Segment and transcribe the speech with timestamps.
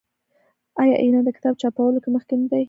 [0.81, 2.59] آیا ایران د کتاب چاپولو کې مخکې نه دی؟